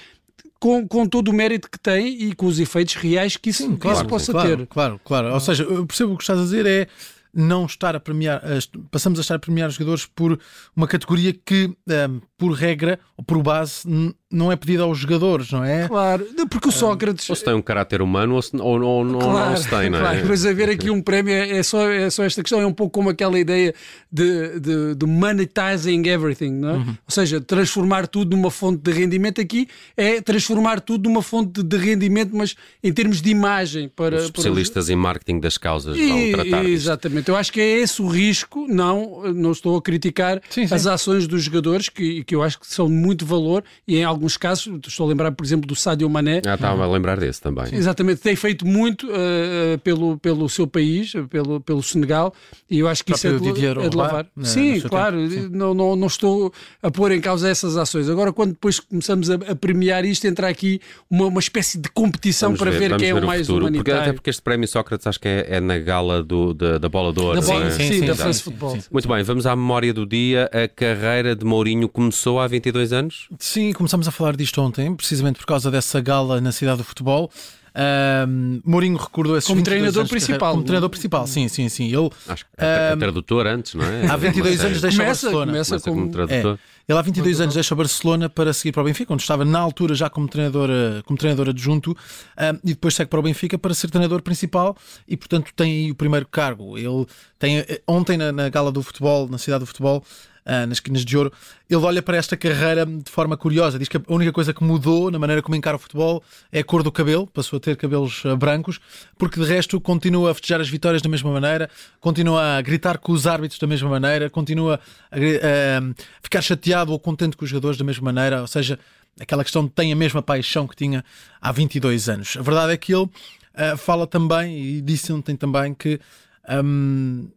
Com, 0.60 0.88
com 0.88 1.06
todo 1.06 1.28
o 1.28 1.32
mérito 1.32 1.70
que 1.70 1.78
tem 1.78 2.22
e 2.22 2.34
com 2.34 2.46
os 2.46 2.58
efeitos 2.58 2.94
reais 2.94 3.36
que 3.36 3.50
isso, 3.50 3.64
Sim, 3.64 3.76
claro, 3.76 3.98
que 3.98 4.02
isso 4.02 4.08
possa 4.08 4.32
claro, 4.32 4.56
ter. 4.56 4.66
Claro, 4.66 5.00
claro. 5.04 5.34
Ou 5.34 5.40
seja, 5.40 5.62
eu 5.62 5.84
percebo 5.84 6.14
o 6.14 6.16
que 6.16 6.22
estás 6.22 6.38
a 6.38 6.42
dizer 6.42 6.64
é 6.64 6.86
não 7.34 7.66
estar 7.66 7.96
a 7.96 8.00
premiar, 8.00 8.42
passamos 8.90 9.18
a 9.18 9.22
estar 9.22 9.34
a 9.34 9.38
premiar 9.38 9.68
os 9.68 9.74
jogadores 9.74 10.06
por 10.06 10.38
uma 10.74 10.86
categoria 10.86 11.32
que, 11.32 11.66
um, 11.66 12.20
por 12.38 12.52
regra 12.52 12.98
ou 13.16 13.24
por 13.24 13.42
base, 13.42 13.88
não 14.34 14.50
é 14.50 14.56
pedida 14.56 14.82
aos 14.82 14.98
jogadores, 14.98 15.50
não 15.50 15.64
é? 15.64 15.86
Claro, 15.86 16.26
porque 16.50 16.68
o 16.68 16.72
Sócrates. 16.72 17.30
Ou 17.30 17.36
se 17.36 17.44
tem 17.44 17.54
um 17.54 17.62
caráter 17.62 18.02
humano 18.02 18.34
ou, 18.34 18.42
se, 18.42 18.56
ou, 18.56 18.82
ou, 18.82 19.18
claro, 19.18 19.50
não 19.50 19.56
se 19.56 19.68
tem, 19.68 19.88
não 19.88 19.98
é? 19.98 20.02
Claro, 20.02 20.26
mas 20.28 20.44
haver 20.44 20.70
aqui 20.70 20.90
um 20.90 21.00
prémio 21.00 21.32
é, 21.32 21.58
é, 21.58 21.62
só, 21.62 21.88
é 21.88 22.10
só 22.10 22.24
esta 22.24 22.42
questão, 22.42 22.60
é 22.60 22.66
um 22.66 22.72
pouco 22.72 22.92
como 22.92 23.10
aquela 23.10 23.38
ideia 23.38 23.74
de, 24.10 24.60
de, 24.60 24.94
de 24.94 25.06
monetizing 25.06 26.06
everything, 26.08 26.50
não 26.50 26.68
é? 26.68 26.72
Uhum. 26.74 26.88
Ou 26.88 27.10
seja, 27.10 27.40
transformar 27.40 28.06
tudo 28.06 28.36
numa 28.36 28.50
fonte 28.50 28.82
de 28.82 28.92
rendimento. 28.92 29.40
Aqui 29.40 29.68
é 29.96 30.20
transformar 30.20 30.80
tudo 30.80 31.08
numa 31.08 31.22
fonte 31.22 31.62
de 31.62 31.76
rendimento, 31.76 32.34
mas 32.34 32.54
em 32.82 32.92
termos 32.92 33.22
de 33.22 33.30
imagem. 33.30 33.88
Para, 33.88 34.16
Os 34.16 34.24
especialistas 34.24 34.86
para... 34.86 34.94
em 34.94 34.96
marketing 34.96 35.40
das 35.40 35.56
causas 35.56 35.96
e, 35.96 36.08
vão 36.08 36.42
tratar 36.42 36.64
Exatamente, 36.64 37.28
eu 37.28 37.36
acho 37.36 37.52
que 37.52 37.60
é 37.60 37.80
esse 37.80 38.02
o 38.02 38.06
risco. 38.06 38.66
Não, 38.68 39.32
não 39.32 39.52
estou 39.52 39.76
a 39.76 39.82
criticar 39.82 40.40
sim, 40.48 40.66
sim. 40.66 40.74
as 40.74 40.86
ações 40.86 41.26
dos 41.26 41.42
jogadores, 41.42 41.88
que, 41.88 42.24
que 42.24 42.34
eu 42.34 42.42
acho 42.42 42.58
que 42.58 42.66
são 42.66 42.86
de 42.86 42.92
muito 42.94 43.26
valor 43.26 43.62
e 43.86 43.96
em 43.96 44.04
alguns 44.04 44.23
casos, 44.36 44.72
estou 44.86 45.06
a 45.06 45.08
lembrar, 45.08 45.32
por 45.32 45.44
exemplo, 45.44 45.66
do 45.66 45.74
Sadio 45.74 46.08
Mané. 46.08 46.42
Ah, 46.46 46.54
estava 46.54 46.84
a 46.84 46.90
lembrar 46.90 47.18
desse 47.18 47.40
também. 47.40 47.66
Exatamente, 47.72 48.20
tem 48.20 48.36
feito 48.36 48.66
muito 48.66 49.06
uh, 49.08 49.78
pelo, 49.82 50.18
pelo 50.18 50.48
seu 50.48 50.66
país, 50.66 51.12
pelo, 51.30 51.60
pelo 51.60 51.82
Senegal, 51.82 52.32
e 52.70 52.78
eu 52.78 52.88
acho 52.88 53.04
que 53.04 53.12
isso 53.12 53.26
é 53.26 53.38
de, 53.38 53.66
é 53.66 53.88
de 53.88 53.96
louvar. 53.96 54.26
Né, 54.36 54.44
sim, 54.44 54.80
claro, 54.80 55.28
sim. 55.28 55.48
Não, 55.50 55.74
não, 55.74 55.96
não 55.96 56.06
estou 56.06 56.52
a 56.82 56.90
pôr 56.90 57.12
em 57.12 57.20
causa 57.20 57.48
essas 57.48 57.76
ações. 57.76 58.08
Agora, 58.08 58.32
quando 58.32 58.50
depois 58.50 58.80
começamos 58.80 59.30
a, 59.30 59.34
a 59.34 59.54
premiar 59.54 60.04
isto, 60.04 60.26
entra 60.26 60.48
aqui 60.48 60.80
uma, 61.10 61.26
uma 61.26 61.40
espécie 61.40 61.78
de 61.78 61.88
competição 61.90 62.50
vamos 62.50 62.60
para 62.60 62.70
ver, 62.70 62.90
ver 62.90 62.96
quem 62.96 63.10
é 63.10 63.14
o 63.14 63.26
mais 63.26 63.46
futuro. 63.46 63.66
humanitário. 63.66 63.84
Porque, 63.84 64.08
até 64.08 64.12
porque 64.12 64.30
este 64.30 64.42
prémio 64.42 64.68
Sócrates 64.68 65.06
acho 65.06 65.20
que 65.20 65.28
é, 65.28 65.56
é 65.56 65.60
na 65.60 65.78
gala 65.78 66.22
do, 66.22 66.54
da, 66.54 66.78
da 66.78 66.88
bola 66.88 67.12
de 67.12 67.20
ouro. 67.20 67.40
Da 67.40 67.46
bola, 67.46 67.70
sim, 67.70 67.86
sim, 67.86 68.00
sim, 68.00 68.06
da 68.06 68.14
France 68.14 68.42
Football. 68.42 68.78
Muito 68.90 69.08
bem, 69.08 69.22
vamos 69.22 69.46
à 69.46 69.54
memória 69.54 69.92
do 69.92 70.06
dia. 70.06 70.50
A 70.52 70.68
carreira 70.68 71.34
de 71.34 71.44
Mourinho 71.44 71.88
começou 71.88 72.40
há 72.40 72.46
22 72.46 72.92
anos? 72.92 73.28
Sim, 73.38 73.72
começamos 73.72 74.08
a 74.08 74.12
falar 74.14 74.36
disto 74.36 74.60
ontem, 74.60 74.94
precisamente 74.94 75.38
por 75.38 75.46
causa 75.46 75.70
dessa 75.70 76.00
gala 76.00 76.40
na 76.40 76.52
cidade 76.52 76.78
do 76.78 76.84
futebol. 76.84 77.30
Um, 77.76 78.60
Mourinho 78.64 78.96
recordou 78.96 79.36
esses 79.36 79.48
como 79.48 79.60
treinador 79.60 80.06
principal. 80.08 80.52
Como 80.52 80.62
treinador 80.62 80.88
principal, 80.88 81.26
sim, 81.26 81.48
sim, 81.48 81.68
sim. 81.68 81.86
Ele, 81.86 82.08
Acho 82.28 82.44
que 82.44 82.50
é 82.56 82.94
um, 82.94 82.98
tradutor 82.98 83.48
antes, 83.48 83.74
não 83.74 83.84
é? 83.84 84.06
Há 84.06 84.16
22 84.16 84.64
anos 84.64 84.80
deixa 84.80 84.98
começa, 84.98 85.26
Barcelona. 85.26 85.52
Começa, 85.52 85.70
começa 85.70 85.90
como, 85.90 86.00
como 86.02 86.12
tradutor. 86.12 86.54
É. 86.54 86.74
Ele 86.86 86.98
há 86.98 87.02
22 87.02 87.40
anos 87.40 87.54
deixa 87.54 87.74
Barcelona 87.74 88.28
para 88.28 88.52
seguir 88.52 88.70
para 88.70 88.82
o 88.82 88.84
Benfica, 88.84 89.12
onde 89.12 89.22
estava 89.22 89.44
na 89.44 89.58
altura 89.58 89.94
já 89.94 90.08
como 90.08 90.28
treinador, 90.28 90.68
como 91.04 91.18
treinador 91.18 91.48
adjunto, 91.48 91.92
um, 91.92 92.58
e 92.62 92.68
depois 92.68 92.94
segue 92.94 93.10
para 93.10 93.18
o 93.18 93.22
Benfica 93.22 93.58
para 93.58 93.74
ser 93.74 93.90
treinador 93.90 94.22
principal 94.22 94.76
e, 95.08 95.16
portanto, 95.16 95.50
tem 95.56 95.72
aí 95.72 95.90
o 95.90 95.96
primeiro 95.96 96.28
cargo. 96.28 96.78
Ele 96.78 97.06
tem, 97.40 97.58
eh, 97.58 97.82
ontem 97.88 98.16
na, 98.16 98.30
na 98.30 98.48
gala 98.50 98.70
do 98.70 98.82
futebol, 98.82 99.28
na 99.28 99.38
cidade 99.38 99.60
do 99.60 99.66
futebol, 99.66 100.04
uh, 100.46 100.66
nas 100.66 100.78
esquinas 100.78 101.04
de 101.04 101.16
ouro, 101.16 101.32
ele 101.68 101.80
olha 101.82 102.02
para 102.02 102.16
esta 102.16 102.36
carreira 102.36 102.84
de 102.84 103.10
forma 103.10 103.36
curiosa. 103.36 103.78
Diz 103.78 103.88
que 103.88 103.96
a 103.96 104.02
única 104.08 104.32
coisa 104.32 104.52
que 104.52 104.62
mudou 104.62 105.10
na 105.10 105.18
maneira 105.18 105.42
como 105.42 105.56
encara 105.56 105.76
o 105.76 105.78
futebol 105.78 106.22
é 106.52 106.60
a 106.60 106.64
cor 106.64 106.82
do 106.82 106.92
cabelo, 106.92 107.26
passou 107.26 107.56
a 107.56 107.60
ter 107.60 107.76
cabelos 107.76 108.24
uh, 108.24 108.36
brancos, 108.36 108.80
porque 109.18 109.40
de 109.40 109.46
resto 109.46 109.80
continua 109.80 110.30
a 110.30 110.34
festejar 110.34 110.60
as 110.60 110.68
vitórias 110.68 111.02
da 111.02 111.08
mesma 111.08 111.32
maneira, 111.32 111.68
continua 112.00 112.58
a 112.58 112.62
gritar 112.62 112.98
com 112.98 113.12
os 113.12 113.26
árbitros 113.26 113.58
da 113.58 113.66
mesma 113.66 113.88
maneira, 113.88 114.28
continua 114.30 114.80
a, 115.10 115.16
uh, 115.16 115.94
ficar 116.22 116.42
chateado 116.42 116.92
ou 116.92 116.98
contente 116.98 117.36
com 117.36 117.44
os 117.44 117.50
jogadores 117.50 117.76
da 117.76 117.84
mesma 117.84 118.12
maneira, 118.12 118.40
ou 118.40 118.46
seja, 118.46 118.78
aquela 119.20 119.42
questão 119.42 119.64
de 119.64 119.70
tem 119.70 119.92
a 119.92 119.96
mesma 119.96 120.22
paixão 120.22 120.66
que 120.66 120.76
tinha 120.76 121.04
há 121.40 121.52
22 121.52 122.08
anos. 122.08 122.36
A 122.38 122.42
verdade 122.42 122.72
é 122.72 122.76
que 122.76 122.94
ele 122.94 123.04
uh, 123.04 123.76
fala 123.76 124.06
também, 124.06 124.58
e 124.58 124.80
disse 124.80 125.12
ontem 125.12 125.36
também, 125.36 125.74
que 125.74 126.00
um, 126.48 127.28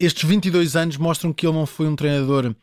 estes 0.00 0.28
22 0.28 0.74
anos 0.76 0.96
mostram 0.96 1.32
que 1.32 1.46
ele 1.46 1.56
não 1.56 1.66
foi 1.66 1.86
um 1.86 1.94
treinador 1.94 2.54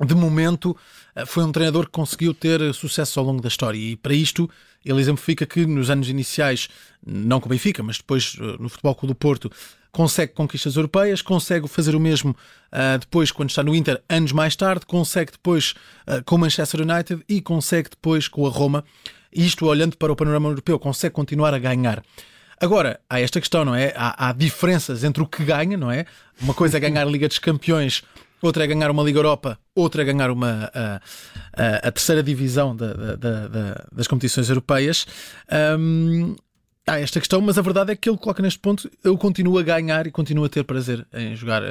de 0.00 0.14
momento, 0.14 0.76
eh, 1.14 1.26
foi 1.26 1.44
um 1.44 1.52
treinador 1.52 1.84
que 1.84 1.92
conseguiu 1.92 2.32
ter 2.32 2.72
sucesso 2.72 3.20
ao 3.20 3.26
longo 3.26 3.42
da 3.42 3.48
história 3.48 3.78
e 3.78 3.94
para 3.94 4.14
isto 4.14 4.48
ele 4.84 5.00
exemplifica 5.00 5.44
que 5.46 5.66
nos 5.66 5.90
anos 5.90 6.08
iniciais, 6.08 6.68
não 7.06 7.40
com 7.40 7.46
o 7.46 7.50
Benfica, 7.50 7.82
mas 7.82 7.98
depois 7.98 8.36
eh, 8.40 8.56
no 8.58 8.68
Futebol 8.68 8.94
Clube 8.94 9.14
do 9.14 9.16
Porto, 9.16 9.52
consegue 9.92 10.32
conquistas 10.32 10.76
europeias, 10.76 11.20
consegue 11.20 11.68
fazer 11.68 11.94
o 11.94 12.00
mesmo 12.00 12.30
uh, 12.30 12.98
depois 12.98 13.30
quando 13.30 13.50
está 13.50 13.62
no 13.62 13.74
Inter, 13.74 14.02
anos 14.08 14.32
mais 14.32 14.56
tarde, 14.56 14.86
consegue 14.86 15.32
depois 15.32 15.74
uh, 16.08 16.24
com 16.24 16.36
o 16.36 16.38
Manchester 16.38 16.80
United 16.80 17.22
e 17.28 17.42
consegue 17.42 17.90
depois 17.90 18.26
com 18.26 18.46
a 18.46 18.50
Roma. 18.50 18.82
Isto 19.30 19.66
olhando 19.66 19.96
para 19.98 20.10
o 20.10 20.16
panorama 20.16 20.48
europeu, 20.48 20.78
consegue 20.78 21.14
continuar 21.14 21.52
a 21.52 21.58
ganhar. 21.58 22.02
Agora, 22.62 23.00
há 23.10 23.20
esta 23.20 23.40
questão, 23.40 23.64
não 23.64 23.74
é? 23.74 23.92
Há, 23.96 24.28
há 24.28 24.32
diferenças 24.32 25.02
entre 25.02 25.20
o 25.20 25.26
que 25.26 25.44
ganha, 25.44 25.76
não 25.76 25.90
é? 25.90 26.06
Uma 26.40 26.54
coisa 26.54 26.76
é 26.76 26.80
ganhar 26.80 27.02
a 27.02 27.10
Liga 27.10 27.26
dos 27.26 27.40
Campeões, 27.40 28.04
outra 28.40 28.62
é 28.62 28.68
ganhar 28.68 28.88
uma 28.88 29.02
Liga 29.02 29.18
Europa, 29.18 29.58
outra 29.74 30.02
é 30.02 30.04
ganhar 30.04 30.30
uma, 30.30 30.70
a, 30.72 31.00
a, 31.56 31.88
a 31.88 31.90
terceira 31.90 32.22
divisão 32.22 32.76
da, 32.76 32.92
da, 33.16 33.48
da, 33.48 33.84
das 33.90 34.06
competições 34.06 34.48
europeias. 34.48 35.08
Um, 35.76 36.36
há 36.86 37.00
esta 37.00 37.18
questão, 37.18 37.40
mas 37.40 37.58
a 37.58 37.62
verdade 37.62 37.90
é 37.90 37.96
que 37.96 38.08
ele 38.08 38.16
coloca 38.16 38.40
neste 38.40 38.60
ponto, 38.60 38.88
eu 39.02 39.18
continuo 39.18 39.58
a 39.58 39.62
ganhar 39.64 40.06
e 40.06 40.12
continuo 40.12 40.44
a 40.44 40.48
ter 40.48 40.62
prazer 40.62 41.04
em 41.12 41.34
jogar, 41.34 41.62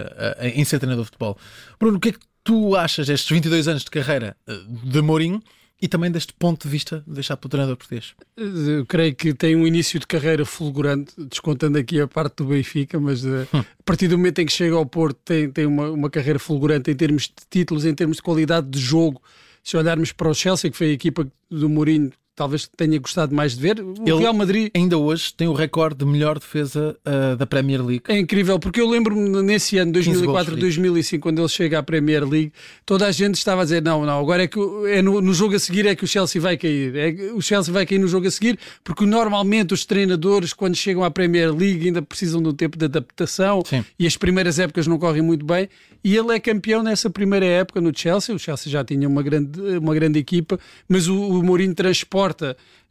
em 0.42 0.66
ser 0.66 0.78
treinador 0.78 1.06
de 1.06 1.12
futebol. 1.12 1.38
Bruno, 1.80 2.00
o 2.00 2.00
que 2.02 2.10
é 2.10 2.12
que 2.12 2.20
tu 2.44 2.76
achas 2.76 3.08
destes 3.08 3.30
22 3.30 3.70
anos 3.70 3.86
de 3.86 3.92
carreira 3.92 4.36
eh, 4.46 4.60
de 4.84 5.02
Mourinho? 5.02 5.42
E 5.82 5.88
também 5.88 6.12
deste 6.12 6.32
ponto 6.34 6.64
de 6.64 6.70
vista 6.70 7.04
deixado 7.08 7.40
pelo 7.40 7.50
treinador 7.50 7.76
português? 7.76 8.14
Eu 8.38 8.86
creio 8.86 9.16
que 9.16 9.34
tem 9.34 9.56
um 9.56 9.66
início 9.66 10.00
de 10.00 10.06
carreira 10.06 10.46
fulgurante, 10.46 11.12
descontando 11.18 11.78
aqui 11.78 12.00
a 12.00 12.08
parte 12.08 12.36
do 12.36 12.46
Benfica, 12.46 13.00
mas 13.00 13.26
uh, 13.26 13.48
a 13.52 13.66
partir 13.84 14.08
do 14.08 14.16
momento 14.16 14.40
em 14.40 14.46
que 14.46 14.52
chega 14.52 14.76
ao 14.76 14.86
Porto 14.86 15.18
tem, 15.26 15.50
tem 15.50 15.66
uma, 15.66 15.90
uma 15.90 16.10
carreira 16.10 16.38
fulgurante 16.38 16.92
em 16.92 16.96
termos 16.96 17.24
de 17.24 17.34
títulos, 17.50 17.84
em 17.84 17.96
termos 17.96 18.18
de 18.18 18.24
qualidade 18.24 18.70
de 18.70 18.80
jogo. 18.80 19.20
Se 19.64 19.76
olharmos 19.76 20.12
para 20.12 20.30
o 20.30 20.36
Chelsea, 20.36 20.70
que 20.70 20.78
foi 20.78 20.90
a 20.92 20.94
equipa 20.94 21.28
do 21.50 21.68
Mourinho 21.68 22.12
talvez 22.42 22.68
tenha 22.76 22.98
gostado 22.98 23.36
mais 23.36 23.56
de 23.56 23.62
ver. 23.62 23.80
O 23.80 23.94
Ele 24.04 24.18
Real 24.18 24.34
Madrid 24.34 24.72
ainda 24.74 24.98
hoje 24.98 25.32
tem 25.32 25.48
o 25.48 25.54
recorde 25.54 26.00
de 26.00 26.06
melhor 26.06 26.40
defesa 26.40 26.98
uh, 27.06 27.36
da 27.36 27.46
Premier 27.46 27.86
League. 27.86 28.02
É 28.08 28.18
incrível, 28.18 28.58
porque 28.58 28.82
eu 28.82 28.90
lembro-me 28.90 29.44
nesse 29.44 29.78
ano, 29.78 29.92
2004, 29.92 30.58
2005, 30.58 31.22
quando 31.22 31.40
ele 31.40 31.48
chega 31.48 31.78
à 31.78 31.84
Premier 31.84 32.28
League, 32.28 32.52
toda 32.84 33.06
a 33.06 33.12
gente 33.12 33.36
estava 33.36 33.62
a 33.62 33.64
dizer: 33.64 33.84
não, 33.84 34.04
não, 34.04 34.20
agora 34.20 34.44
é 34.44 34.48
que 34.48 34.58
é 34.88 35.04
no, 35.04 35.22
no 35.22 35.36
jogo 35.36 35.56
a 35.56 35.60
seguir 35.60 35.86
é 35.86 35.94
que 35.94 36.04
o 36.04 36.08
Chelsea 36.08 36.42
vai 36.42 36.58
cair. 36.58 36.96
É, 36.96 37.32
o 37.32 37.42
Chelsea 37.42 37.72
vai 37.72 37.86
cair 37.86 38.00
no 38.00 38.08
jogo 38.08 38.26
a 38.26 38.32
seguir, 38.32 38.58
porque 38.84 39.06
normalmente 39.06 39.76
os 39.76 39.86
treinadores, 39.86 40.52
quando 40.52 40.76
chegam 40.76 41.04
à 41.04 41.12
Premier 41.12 41.56
League, 41.56 41.86
ainda 41.86 42.02
precisam 42.02 42.42
de 42.42 42.50
um 42.50 42.54
tempo 42.54 42.76
de 42.76 42.86
adaptação 42.86 43.62
Sim. 43.64 43.86
e 44.00 44.08
as 44.08 44.18
primeiras 44.18 44.58
épocas 44.58 44.88
não 44.88 44.98
correm 44.98 45.22
muito 45.22 45.46
bem. 45.46 45.70
E 46.04 46.18
ele 46.18 46.34
é 46.34 46.40
campeão 46.40 46.82
nessa 46.82 47.12
primeira 47.12 47.46
época 47.46 47.80
no 47.80 47.96
Chelsea. 47.96 48.34
O 48.34 48.40
Chelsea 48.40 48.72
já 48.72 48.84
tinha 48.84 49.08
uma 49.08 49.22
grande, 49.22 49.60
uma 49.78 49.94
grande 49.94 50.18
equipa, 50.18 50.60
mas 50.90 51.08
o, 51.08 51.16
o 51.16 51.44
Mourinho 51.44 51.76
transporta 51.76 52.31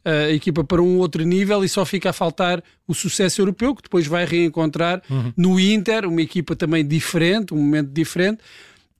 a 0.03 0.31
equipa 0.31 0.63
para 0.63 0.81
um 0.81 0.97
outro 0.97 1.23
nível 1.23 1.63
e 1.63 1.69
só 1.69 1.85
fica 1.85 2.09
a 2.09 2.13
faltar 2.13 2.63
o 2.87 2.93
sucesso 2.93 3.41
europeu, 3.41 3.75
que 3.75 3.83
depois 3.83 4.07
vai 4.07 4.25
reencontrar 4.25 5.01
uhum. 5.09 5.33
no 5.37 5.59
Inter, 5.59 6.07
uma 6.07 6.21
equipa 6.21 6.55
também 6.55 6.85
diferente, 6.85 7.53
um 7.53 7.57
momento 7.57 7.89
diferente. 7.89 8.39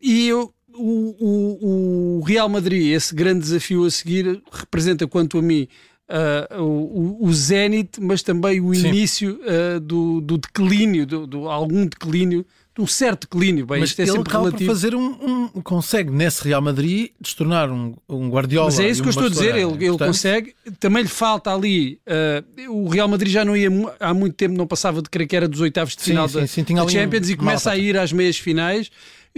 E 0.01 0.27
eu, 0.27 0.53
o, 0.73 1.15
o, 1.19 2.19
o, 2.19 2.23
Real 2.23 2.47
Madrid, 2.47 2.93
esse 2.93 3.13
grande 3.13 3.41
desafio 3.41 3.83
a 3.83 3.91
seguir, 3.91 4.41
representa, 4.51 5.07
quanto 5.07 5.37
a 5.39 5.41
mim, 5.41 5.67
uh, 6.09 6.61
o, 6.61 7.25
o 7.27 7.33
zénite, 7.33 8.01
mas 8.01 8.21
também 8.21 8.61
o 8.61 8.73
Sim. 8.73 8.87
início 8.87 9.39
uh, 9.41 9.79
do, 9.79 10.21
do 10.21 10.37
declínio, 10.37 11.05
do, 11.05 11.25
do, 11.25 11.49
algum 11.49 11.85
declínio 11.85 12.45
um 12.79 12.87
certo 12.87 13.21
declínio. 13.21 13.65
Bem, 13.65 13.79
mas 13.79 13.89
isto 13.89 13.99
é 13.99 14.03
ele 14.03 14.11
sempre 14.11 14.31
relativo. 14.31 14.71
fazer 14.71 14.95
um, 14.95 15.49
um, 15.55 15.61
consegue 15.61 16.09
nesse 16.09 16.43
Real 16.43 16.61
Madrid 16.61 17.09
se 17.23 17.35
tornar 17.35 17.69
um, 17.69 17.93
um 18.07 18.29
Guardiola. 18.29 18.67
Mas 18.67 18.79
é 18.79 18.89
isso 18.89 19.01
um 19.01 19.03
que 19.03 19.09
eu 19.09 19.11
estou 19.11 19.25
a 19.25 19.29
dizer. 19.29 19.55
Ele, 19.55 19.61
ele 19.61 19.89
Portanto... 19.89 20.07
consegue. 20.07 20.55
Também 20.79 21.03
lhe 21.03 21.09
falta 21.09 21.53
ali. 21.53 21.99
Uh, 22.67 22.71
o 22.71 22.87
Real 22.87 23.07
Madrid 23.07 23.31
já 23.31 23.43
não 23.43 23.55
ia 23.55 23.69
há 23.99 24.13
muito 24.13 24.35
tempo, 24.35 24.55
não 24.55 24.65
passava 24.65 25.01
de 25.01 25.09
crer 25.09 25.27
que 25.27 25.35
era 25.35 25.47
dos 25.47 25.59
oitavos 25.59 25.95
de 25.95 26.03
final 26.03 26.27
sim, 26.27 26.39
da, 26.39 26.47
sim, 26.47 26.65
sim, 26.65 26.75
da 26.75 26.87
Champions 26.87 27.29
e 27.29 27.35
começa 27.35 27.71
a 27.71 27.77
ir 27.77 27.97
às 27.97 28.13
meias 28.13 28.37
finais. 28.37 28.89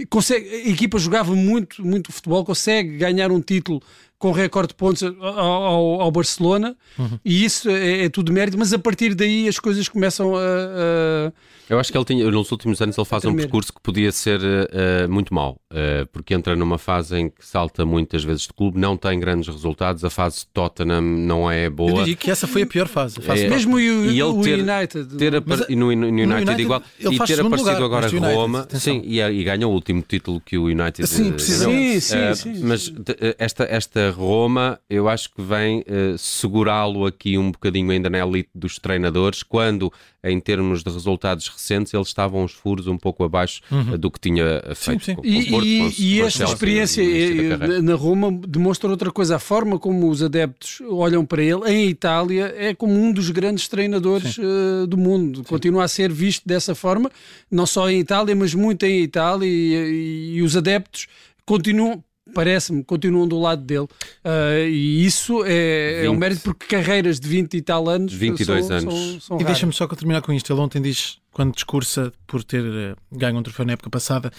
Consegue, 0.08 0.48
a 0.48 0.68
equipa 0.68 0.98
jogava 0.98 1.34
muito, 1.34 1.84
muito 1.84 2.12
futebol, 2.12 2.44
consegue 2.44 2.96
ganhar 2.96 3.30
um 3.30 3.40
título 3.40 3.80
com 4.18 4.32
recorde 4.32 4.68
de 4.68 4.74
pontos 4.74 5.02
ao, 5.02 6.00
ao, 6.00 6.10
Barcelona 6.10 6.76
uhum. 6.98 7.18
e 7.24 7.44
isso 7.44 7.68
é, 7.68 8.04
é, 8.04 8.08
tudo 8.08 8.32
mérito, 8.32 8.58
mas 8.58 8.72
a 8.72 8.78
partir 8.78 9.14
daí 9.14 9.48
as 9.48 9.58
coisas 9.58 9.88
começam 9.88 10.34
a, 10.36 10.40
a 10.40 11.32
eu 11.68 11.78
acho 11.78 11.90
que 11.90 11.96
ele 11.96 12.04
tinha, 12.04 12.30
nos 12.30 12.52
últimos 12.52 12.80
anos 12.82 12.98
ele 12.98 13.06
faz 13.06 13.24
um 13.24 13.34
percurso 13.34 13.72
que 13.72 13.80
podia 13.80 14.12
ser 14.12 14.40
uh, 14.40 15.08
muito 15.08 15.32
mau, 15.32 15.58
uh, 15.72 16.06
porque 16.12 16.34
entra 16.34 16.54
numa 16.54 16.76
fase 16.76 17.16
em 17.16 17.30
que 17.30 17.44
salta 17.44 17.86
muitas 17.86 18.22
vezes 18.22 18.42
de 18.42 18.52
clube, 18.52 18.78
não 18.78 18.96
tem 18.96 19.18
grandes 19.18 19.48
resultados, 19.48 20.04
a 20.04 20.10
fase 20.10 20.40
de 20.40 20.46
Tottenham 20.48 21.00
não 21.00 21.50
é 21.50 21.70
boa. 21.70 21.90
Eu 21.90 21.96
diria 22.00 22.16
que 22.16 22.30
essa 22.30 22.46
foi 22.46 22.62
a 22.62 22.66
pior 22.66 22.86
fase. 22.86 23.18
A 23.18 23.22
fase 23.22 23.46
é, 23.46 23.48
mesmo 23.48 23.76
o, 23.76 23.80
e 23.80 24.20
ele 24.20 24.42
ter, 24.42 24.60
United. 24.60 25.16
Ter 25.16 25.42
Mas, 25.44 25.68
no, 25.70 25.76
no, 25.76 26.06
United, 26.06 26.32
United 26.34 26.62
igual, 26.62 26.82
e 26.98 27.18
ter 27.18 27.40
aparecido 27.40 27.56
lugar, 27.56 27.82
agora 27.82 28.08
Roma, 28.08 28.68
sim, 28.70 29.00
e, 29.04 29.20
e 29.20 29.42
ganha 29.42 29.66
o 29.66 29.70
último 29.70 30.04
título 30.06 30.42
que 30.42 30.58
o 30.58 30.64
United 30.64 31.06
sim, 31.06 31.32
precisa. 31.32 31.64
Sim, 31.64 32.00
sim, 32.00 32.34
sim, 32.34 32.60
Mas 32.62 32.92
esta, 33.38 33.64
esta 33.64 34.03
Roma, 34.10 34.78
eu 34.88 35.08
acho 35.08 35.32
que 35.32 35.42
vem 35.42 35.84
segurá-lo 36.18 37.06
aqui 37.06 37.36
um 37.38 37.50
bocadinho 37.50 37.90
ainda 37.90 38.08
na 38.10 38.18
elite 38.18 38.50
dos 38.54 38.78
treinadores, 38.78 39.42
quando 39.42 39.92
em 40.24 40.40
termos 40.40 40.82
de 40.82 40.90
resultados 40.90 41.48
recentes, 41.48 41.92
eles 41.92 42.08
estavam 42.08 42.42
uns 42.42 42.52
furos 42.52 42.86
um 42.86 42.96
pouco 42.96 43.22
abaixo 43.24 43.60
uhum. 43.70 43.98
do 43.98 44.10
que 44.10 44.18
tinha 44.18 44.62
feito. 44.74 45.04
Sim, 45.04 45.12
sim. 45.12 45.14
Com, 45.16 45.22
com 45.22 45.28
e, 45.28 45.50
Porto, 45.50 45.66
e, 45.66 45.78
com, 45.80 46.02
e 46.02 46.20
esta 46.22 46.44
experiência 46.44 47.02
eh, 47.02 47.82
na 47.82 47.94
Roma 47.94 48.32
demonstra 48.32 48.88
outra 48.88 49.10
coisa. 49.10 49.36
A 49.36 49.38
forma 49.38 49.78
como 49.78 50.08
os 50.08 50.22
adeptos 50.22 50.80
olham 50.88 51.26
para 51.26 51.42
ele 51.42 51.70
em 51.70 51.88
Itália 51.88 52.54
é 52.56 52.74
como 52.74 52.94
um 52.94 53.12
dos 53.12 53.28
grandes 53.30 53.68
treinadores 53.68 54.38
uh, 54.38 54.86
do 54.86 54.96
mundo. 54.96 55.38
Sim. 55.38 55.44
Continua 55.44 55.84
a 55.84 55.88
ser 55.88 56.10
visto 56.10 56.42
dessa 56.46 56.74
forma, 56.74 57.10
não 57.50 57.66
só 57.66 57.90
em 57.90 58.00
Itália, 58.00 58.34
mas 58.34 58.54
muito 58.54 58.84
em 58.84 59.02
Itália 59.02 59.46
e, 59.46 60.36
e 60.36 60.42
os 60.42 60.56
adeptos 60.56 61.06
continuam 61.44 62.02
parece-me, 62.32 62.82
continuam 62.82 63.28
do 63.28 63.38
lado 63.38 63.62
dele. 63.62 63.84
Uh, 64.24 64.66
e 64.68 65.04
isso 65.04 65.44
é, 65.44 66.00
20, 66.00 66.06
é, 66.06 66.10
um 66.10 66.16
mérito 66.16 66.42
porque 66.42 66.66
carreiras 66.66 67.20
de 67.20 67.28
20 67.28 67.54
e 67.54 67.62
tal 67.62 67.88
anos 67.88 68.12
22 68.12 68.66
são, 68.66 68.76
anos. 68.76 68.94
São, 68.94 69.20
são 69.20 69.40
e 69.40 69.44
deixa-me 69.44 69.72
só 69.72 69.86
terminar 69.88 70.22
com 70.22 70.32
isto. 70.32 70.52
Ele 70.52 70.60
ontem 70.60 70.80
diz, 70.80 71.18
quando 71.32 71.52
discursa 71.54 72.12
por 72.26 72.42
ter 72.42 72.62
uh, 72.62 72.96
ganho 73.12 73.38
um 73.38 73.42
troféu 73.42 73.66
na 73.66 73.72
época 73.72 73.90
passada, 73.90 74.30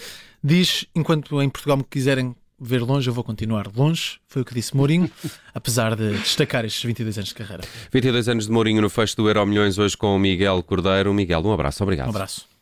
diz: 0.43 0.85
enquanto 0.95 1.41
em 1.41 1.49
Portugal 1.49 1.77
me 1.77 1.83
quiserem 1.83 2.35
ver 2.59 2.81
longe, 2.81 3.09
eu 3.09 3.13
vou 3.13 3.23
continuar 3.23 3.69
longe. 3.75 4.17
Foi 4.27 4.41
o 4.41 4.45
que 4.45 4.53
disse 4.53 4.75
Mourinho, 4.75 5.09
apesar 5.53 5.95
de 5.95 6.17
destacar 6.17 6.65
estes 6.65 6.83
22 6.83 7.17
anos 7.17 7.29
de 7.29 7.35
carreira. 7.35 7.63
22 7.91 8.29
anos 8.29 8.45
de 8.45 8.51
Mourinho 8.51 8.81
no 8.81 8.89
fecho 8.89 9.15
do 9.17 9.27
Euro 9.27 9.45
Milhões, 9.45 9.77
hoje 9.77 9.95
com 9.95 10.15
o 10.15 10.19
Miguel 10.19 10.63
Cordeiro. 10.63 11.13
Miguel, 11.13 11.41
um 11.45 11.51
abraço, 11.51 11.83
obrigado. 11.83 12.07
Um 12.07 12.11
abraço. 12.11 12.54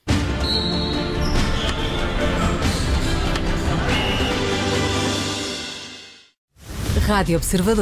Rádio 7.07 7.35
Observador. 7.37 7.73